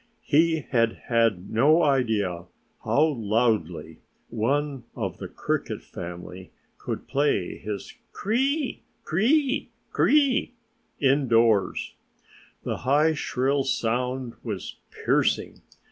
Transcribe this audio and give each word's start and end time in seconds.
He 0.23 0.61
had 0.61 0.93
had 1.09 1.51
no 1.51 1.83
idea 1.83 2.47
how 2.83 3.03
loudly 3.05 3.99
one 4.29 4.83
of 4.95 5.19
the 5.19 5.27
Cricket 5.27 5.83
family 5.83 6.51
could 6.79 7.07
play 7.07 7.59
his 7.59 7.93
cr 8.11 8.29
r 8.29 8.33
r 8.33 8.39
i! 8.39 8.79
cr 9.03 9.15
r 9.17 9.21
r 9.21 9.27
i! 9.27 9.69
cr 9.91 10.01
r 10.01 10.07
r 10.07 10.11
i! 10.11 10.51
indoors. 10.99 11.93
The 12.63 12.77
high, 12.77 13.13
shrill 13.13 13.63
sound 13.63 14.33
was 14.43 14.77
piercing. 15.03 15.61